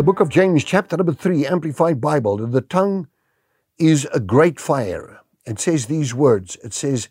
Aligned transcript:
the 0.00 0.04
book 0.04 0.20
of 0.20 0.30
James, 0.30 0.64
chapter 0.64 0.96
number 0.96 1.12
three, 1.12 1.46
Amplified 1.46 2.00
Bible, 2.00 2.38
the 2.38 2.62
tongue 2.62 3.06
is 3.76 4.08
a 4.14 4.18
great 4.18 4.58
fire. 4.58 5.20
It 5.44 5.60
says 5.60 5.84
these 5.84 6.14
words 6.14 6.56
It 6.64 6.72
says, 6.72 7.10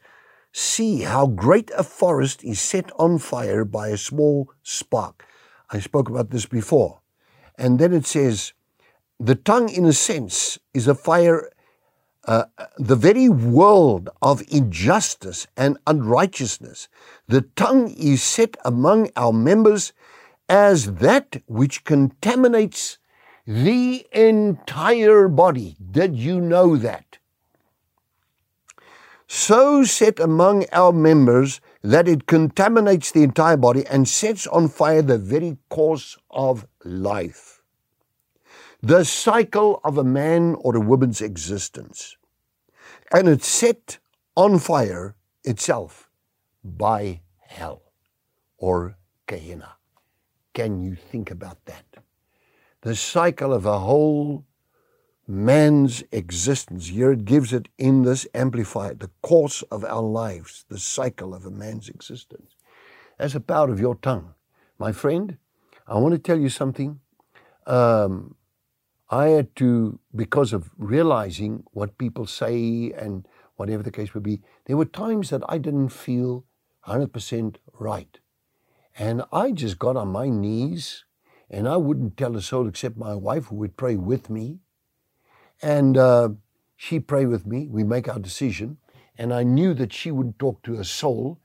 See 0.51 1.01
how 1.01 1.27
great 1.27 1.69
a 1.77 1.83
forest 1.83 2.43
is 2.43 2.59
set 2.59 2.91
on 2.97 3.19
fire 3.19 3.63
by 3.63 3.89
a 3.89 3.95
small 3.95 4.51
spark. 4.63 5.23
I 5.69 5.79
spoke 5.79 6.09
about 6.09 6.31
this 6.31 6.47
before. 6.47 7.01
And 7.59 7.77
then 7.77 7.93
it 7.93 8.07
says, 8.07 8.53
The 9.19 9.35
tongue, 9.35 9.69
in 9.69 9.85
a 9.85 9.93
sense, 9.93 10.57
is 10.73 10.87
a 10.87 10.95
fire. 10.95 11.51
Uh, 12.25 12.45
the 12.79 12.95
very 12.95 13.29
world 13.29 14.09
of 14.19 14.41
injustice 14.49 15.45
and 15.55 15.77
unrighteousness. 15.85 16.87
The 17.27 17.41
tongue 17.55 17.91
is 17.91 18.23
set 18.23 18.57
among 18.65 19.11
our 19.15 19.31
members 19.31 19.93
as 20.49 20.95
that 20.95 21.41
which 21.45 21.83
contaminates 21.85 22.97
the 23.45 24.05
entire 24.11 25.27
body. 25.27 25.77
Did 25.79 26.15
you 26.15 26.41
know 26.41 26.75
that? 26.75 27.19
So 29.27 29.83
set 29.83 30.19
among 30.19 30.65
our 30.71 30.91
members 30.91 31.61
that 31.83 32.07
it 32.07 32.25
contaminates 32.25 33.11
the 33.11 33.21
entire 33.21 33.57
body 33.57 33.85
and 33.85 34.07
sets 34.07 34.47
on 34.47 34.69
fire 34.69 35.03
the 35.03 35.19
very 35.19 35.57
course 35.69 36.17
of 36.31 36.65
life. 36.83 37.61
The 38.81 39.05
cycle 39.05 39.79
of 39.83 39.99
a 39.99 40.03
man 40.03 40.55
or 40.59 40.75
a 40.75 40.79
woman's 40.79 41.21
existence. 41.21 42.17
And 43.13 43.27
it's 43.27 43.47
set 43.47 43.99
on 44.35 44.57
fire 44.57 45.15
itself 45.43 46.09
by 46.63 47.21
hell 47.39 47.81
or 48.57 48.97
Gehenna. 49.27 49.78
Can 50.59 50.81
you 50.81 50.93
think 50.93 51.31
about 51.31 51.63
that? 51.67 51.85
The 52.81 52.93
cycle 52.93 53.53
of 53.53 53.65
a 53.65 53.79
whole 53.79 54.43
man's 55.25 56.03
existence. 56.11 56.87
Here 56.87 57.13
it 57.13 57.23
gives 57.23 57.53
it 57.53 57.69
in 57.77 58.01
this 58.01 58.27
amplified, 58.33 58.99
the 58.99 59.09
course 59.21 59.61
of 59.71 59.85
our 59.85 60.01
lives, 60.01 60.65
the 60.67 60.77
cycle 60.77 61.33
of 61.33 61.45
a 61.45 61.49
man's 61.49 61.87
existence. 61.87 62.57
As 63.17 63.35
a 63.35 63.39
power 63.39 63.69
of 63.69 63.79
your 63.79 63.95
tongue. 63.95 64.33
My 64.77 64.91
friend, 64.91 65.37
I 65.87 65.97
want 65.97 66.11
to 66.11 66.19
tell 66.19 66.37
you 66.37 66.49
something. 66.49 66.99
Um, 67.65 68.35
I 69.09 69.27
had 69.27 69.55
to, 69.55 69.97
because 70.13 70.51
of 70.51 70.71
realizing 70.77 71.63
what 71.71 71.97
people 71.97 72.25
say 72.25 72.91
and 72.91 73.25
whatever 73.55 73.81
the 73.81 73.91
case 73.91 74.13
would 74.13 74.23
be, 74.23 74.41
there 74.65 74.75
were 74.75 74.83
times 74.83 75.29
that 75.29 75.43
I 75.47 75.57
didn't 75.57 75.93
feel 75.93 76.43
100% 76.85 77.55
right. 77.79 78.19
And 78.97 79.23
I 79.31 79.51
just 79.51 79.79
got 79.79 79.95
on 79.95 80.09
my 80.09 80.29
knees 80.29 81.05
and 81.49 81.67
I 81.67 81.77
wouldn't 81.77 82.17
tell 82.17 82.35
a 82.35 82.41
soul 82.41 82.67
except 82.67 82.97
my 82.97 83.15
wife 83.15 83.45
who 83.45 83.55
would 83.55 83.77
pray 83.77 83.95
with 83.95 84.29
me. 84.29 84.59
And 85.61 85.97
uh, 85.97 86.29
she 86.75 86.99
prayed 86.99 87.27
with 87.27 87.45
me. 87.45 87.67
We 87.67 87.83
make 87.83 88.07
our 88.07 88.19
decision. 88.19 88.77
And 89.17 89.33
I 89.33 89.43
knew 89.43 89.73
that 89.73 89.91
she 89.91 90.11
wouldn't 90.11 90.39
talk 90.39 90.61
to 90.63 90.79
a 90.79 90.83
soul. 90.83 91.39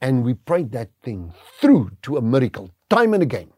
And 0.00 0.24
we 0.24 0.34
prayed 0.34 0.72
that 0.72 0.90
thing 1.02 1.34
through 1.60 1.90
to 2.02 2.16
a 2.16 2.22
miracle, 2.22 2.70
time 2.88 3.14
and 3.14 3.22
again. 3.22 3.50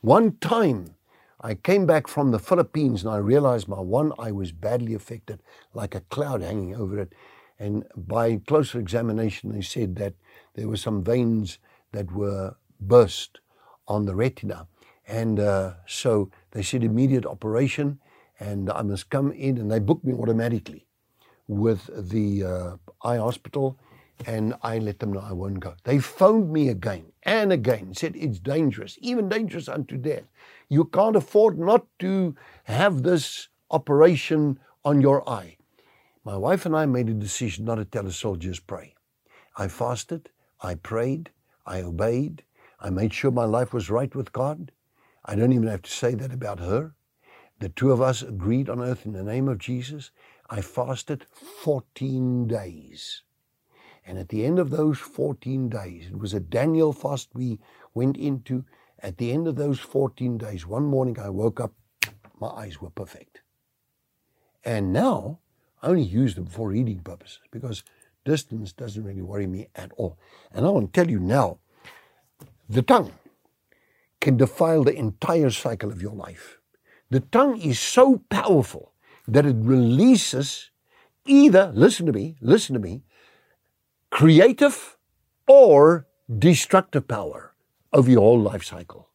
One 0.00 0.36
time, 0.38 0.96
I 1.40 1.54
came 1.54 1.86
back 1.86 2.08
from 2.08 2.30
the 2.30 2.38
Philippines 2.38 3.04
and 3.04 3.12
I 3.12 3.18
realized 3.18 3.68
my 3.68 3.80
one 3.80 4.12
eye 4.18 4.32
was 4.32 4.52
badly 4.52 4.94
affected, 4.94 5.40
like 5.74 5.94
a 5.94 6.00
cloud 6.00 6.42
hanging 6.42 6.74
over 6.74 6.98
it. 6.98 7.12
And 7.58 7.84
by 7.96 8.36
closer 8.46 8.78
examination, 8.78 9.52
they 9.52 9.60
said 9.60 9.96
that 9.96 10.14
there 10.54 10.68
were 10.68 10.76
some 10.76 11.04
veins 11.04 11.58
that 11.92 12.10
were 12.12 12.56
burst 12.80 13.40
on 13.88 14.06
the 14.06 14.14
retina. 14.14 14.66
And 15.06 15.38
uh, 15.38 15.74
so 15.86 16.30
they 16.50 16.62
said 16.62 16.82
immediate 16.82 17.26
operation, 17.26 18.00
and 18.40 18.70
I 18.70 18.82
must 18.82 19.08
come 19.10 19.32
in, 19.32 19.58
and 19.58 19.70
they 19.70 19.78
booked 19.78 20.04
me 20.04 20.12
automatically 20.12 20.86
with 21.48 21.88
the 22.10 22.44
uh, 22.44 22.76
eye 23.06 23.18
hospital, 23.18 23.78
and 24.26 24.54
I 24.62 24.78
let 24.78 24.98
them 24.98 25.12
know 25.12 25.20
I 25.20 25.32
won't 25.32 25.60
go. 25.60 25.74
They 25.84 25.98
phoned 25.98 26.50
me 26.50 26.68
again 26.68 27.12
and 27.22 27.52
again, 27.52 27.94
said 27.94 28.16
it's 28.16 28.38
dangerous, 28.38 28.98
even 29.00 29.28
dangerous 29.28 29.68
unto 29.68 29.96
death. 29.96 30.24
You 30.68 30.86
can't 30.86 31.16
afford 31.16 31.58
not 31.58 31.86
to 32.00 32.34
have 32.64 33.02
this 33.02 33.48
operation 33.70 34.58
on 34.84 35.00
your 35.00 35.28
eye. 35.28 35.56
My 36.24 36.36
wife 36.36 36.66
and 36.66 36.74
I 36.74 36.86
made 36.86 37.08
a 37.08 37.14
decision 37.14 37.66
not 37.66 37.76
to 37.76 37.84
tell 37.84 38.06
a 38.06 38.12
soldiers 38.12 38.58
pray. 38.58 38.94
I 39.56 39.68
fasted, 39.68 40.30
I 40.60 40.74
prayed, 40.74 41.30
I 41.66 41.82
obeyed, 41.82 42.42
I 42.86 42.90
made 42.90 43.12
sure 43.12 43.32
my 43.32 43.44
life 43.44 43.72
was 43.72 43.90
right 43.90 44.14
with 44.14 44.32
God. 44.32 44.70
I 45.24 45.34
don't 45.34 45.52
even 45.52 45.66
have 45.66 45.82
to 45.82 45.90
say 45.90 46.14
that 46.14 46.32
about 46.32 46.60
her. 46.60 46.94
The 47.58 47.68
two 47.68 47.90
of 47.90 48.00
us 48.00 48.22
agreed 48.22 48.70
on 48.70 48.80
earth 48.80 49.04
in 49.04 49.12
the 49.12 49.24
name 49.24 49.48
of 49.48 49.58
Jesus. 49.58 50.12
I 50.48 50.60
fasted 50.60 51.26
14 51.64 52.46
days. 52.46 53.22
And 54.06 54.18
at 54.18 54.28
the 54.28 54.44
end 54.44 54.60
of 54.60 54.70
those 54.70 55.00
14 55.00 55.68
days, 55.68 56.06
it 56.06 56.18
was 56.20 56.32
a 56.32 56.38
Daniel 56.38 56.92
fast 56.92 57.30
we 57.34 57.58
went 57.92 58.16
into. 58.16 58.64
At 59.00 59.18
the 59.18 59.32
end 59.32 59.48
of 59.48 59.56
those 59.56 59.80
14 59.80 60.38
days, 60.38 60.64
one 60.64 60.84
morning 60.84 61.18
I 61.18 61.30
woke 61.30 61.58
up, 61.58 61.72
my 62.38 62.46
eyes 62.46 62.80
were 62.80 62.90
perfect. 62.90 63.40
And 64.64 64.92
now 64.92 65.40
I 65.82 65.88
only 65.88 66.04
use 66.04 66.36
them 66.36 66.46
for 66.46 66.68
reading 66.68 67.00
purposes 67.00 67.40
because 67.50 67.82
distance 68.24 68.72
doesn't 68.72 69.02
really 69.02 69.22
worry 69.22 69.48
me 69.48 69.66
at 69.74 69.90
all. 69.96 70.20
And 70.52 70.64
I 70.64 70.68
want 70.68 70.94
to 70.94 71.00
tell 71.00 71.10
you 71.10 71.18
now, 71.18 71.58
the 72.68 72.82
tongue 72.82 73.12
can 74.20 74.36
defile 74.36 74.84
the 74.84 74.94
entire 74.94 75.50
cycle 75.50 75.90
of 75.90 76.02
your 76.02 76.14
life. 76.14 76.58
The 77.10 77.20
tongue 77.20 77.60
is 77.60 77.78
so 77.78 78.22
powerful 78.28 78.92
that 79.28 79.46
it 79.46 79.56
releases 79.58 80.70
either, 81.24 81.70
listen 81.74 82.06
to 82.06 82.12
me, 82.12 82.36
listen 82.40 82.74
to 82.74 82.80
me, 82.80 83.02
creative 84.10 84.96
or 85.46 86.06
destructive 86.38 87.06
power 87.06 87.54
of 87.92 88.08
your 88.08 88.20
whole 88.20 88.40
life 88.40 88.64
cycle. 88.64 89.08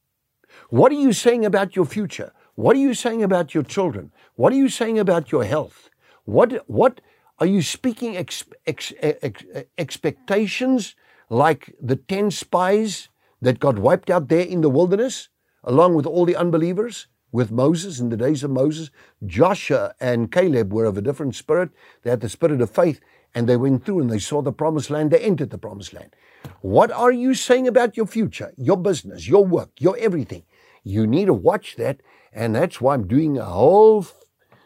What 0.69 0.91
are 0.91 0.95
you 0.95 1.13
saying 1.13 1.45
about 1.45 1.75
your 1.75 1.85
future? 1.85 2.31
What 2.55 2.75
are 2.75 2.79
you 2.79 2.93
saying 2.93 3.23
about 3.23 3.53
your 3.53 3.63
children? 3.63 4.11
What 4.35 4.53
are 4.53 4.57
you 4.57 4.69
saying 4.69 4.99
about 4.99 5.31
your 5.31 5.43
health? 5.43 5.89
What, 6.25 6.69
what 6.69 7.01
are 7.39 7.45
you 7.45 7.61
speaking 7.61 8.15
ex, 8.15 8.45
ex, 8.65 8.93
ex, 9.01 9.43
expectations 9.77 10.95
like 11.29 11.75
the 11.81 11.95
10 11.95 12.31
spies 12.31 13.09
that 13.41 13.59
got 13.59 13.79
wiped 13.79 14.09
out 14.09 14.27
there 14.29 14.45
in 14.45 14.61
the 14.61 14.69
wilderness, 14.69 15.29
along 15.63 15.95
with 15.95 16.05
all 16.05 16.25
the 16.25 16.35
unbelievers, 16.35 17.07
with 17.31 17.51
Moses 17.51 17.99
in 17.99 18.09
the 18.09 18.17
days 18.17 18.43
of 18.43 18.51
Moses. 18.51 18.91
Joshua 19.25 19.93
and 19.99 20.31
Caleb 20.31 20.73
were 20.73 20.85
of 20.85 20.97
a 20.97 21.01
different 21.01 21.35
spirit. 21.35 21.69
They 22.03 22.09
had 22.09 22.21
the 22.21 22.29
spirit 22.29 22.61
of 22.61 22.69
faith, 22.69 22.99
and 23.33 23.47
they 23.47 23.57
went 23.57 23.85
through 23.85 24.01
and 24.01 24.09
they 24.09 24.19
saw 24.19 24.41
the 24.41 24.51
promised 24.51 24.89
land. 24.89 25.11
They 25.11 25.19
entered 25.19 25.49
the 25.49 25.57
promised 25.57 25.93
land. 25.93 26.15
What 26.61 26.91
are 26.91 27.11
you 27.11 27.33
saying 27.33 27.67
about 27.67 27.97
your 27.97 28.05
future, 28.05 28.53
your 28.57 28.77
business, 28.77 29.27
your 29.27 29.45
work, 29.45 29.69
your 29.79 29.97
everything? 29.97 30.43
You 30.83 31.07
need 31.07 31.25
to 31.25 31.33
watch 31.33 31.75
that, 31.77 32.01
and 32.33 32.55
that's 32.55 32.81
why 32.81 32.93
I'm 32.93 33.07
doing 33.07 33.37
a 33.37 33.45
whole 33.45 34.05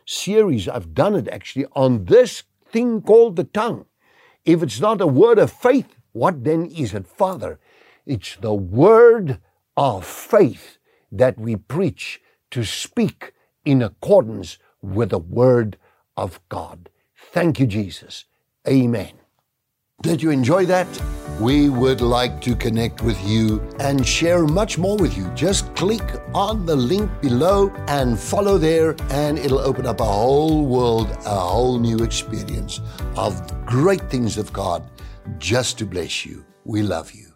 series. 0.06 0.68
I've 0.68 0.94
done 0.94 1.16
it 1.16 1.28
actually 1.28 1.66
on 1.76 2.06
this 2.06 2.44
thing 2.72 3.02
called 3.02 3.36
the 3.36 3.44
tongue. 3.44 3.86
If 4.46 4.64
it's 4.64 4.80
not 4.80 5.02
a 5.02 5.08
word 5.08 5.40
of 5.40 5.52
faith, 5.52 5.96
what 6.14 6.44
then 6.44 6.66
is 6.66 6.94
it, 6.94 7.08
Father? 7.08 7.60
It's 8.06 8.36
the 8.36 8.54
word 8.54 9.40
of 9.76 10.06
faith 10.06 10.78
that 11.12 11.40
we 11.40 11.56
preach 11.56 12.22
to 12.52 12.64
speak 12.64 13.34
in 13.64 13.82
accordance 13.82 14.58
with 14.82 15.10
the 15.10 15.20
word 15.20 15.78
of 16.16 16.40
God. 16.50 16.90
Thank 17.32 17.60
you, 17.60 17.66
Jesus. 17.68 18.26
Amen. 18.68 19.14
Did 20.02 20.22
you 20.22 20.30
enjoy 20.30 20.66
that? 20.68 20.88
We 21.40 21.70
would 21.70 22.02
like 22.02 22.40
to 22.42 22.56
connect 22.56 23.02
with 23.02 23.20
you 23.26 23.62
and 23.80 24.06
share 24.06 24.46
much 24.46 24.78
more 24.78 24.98
with 24.98 25.18
you. 25.18 25.28
Just 25.36 25.74
click 25.76 26.04
on 26.34 26.66
the 26.66 26.76
link 26.76 27.10
below 27.22 27.70
and 27.88 28.20
follow 28.20 28.58
there, 28.58 28.96
and 29.10 29.40
it'll 29.40 29.60
open 29.60 29.86
up 29.86 30.00
a 30.00 30.06
whole 30.06 30.66
world, 30.66 31.10
a 31.26 31.40
whole 31.40 31.80
new 31.80 31.98
experience 31.98 32.82
of 33.18 33.66
great 33.66 34.10
things 34.10 34.38
of 34.38 34.54
God 34.54 34.84
just 35.40 35.78
to 35.80 35.86
bless 35.86 36.26
you. 36.26 36.46
We 36.66 36.82
love 36.82 37.12
you. 37.12 37.35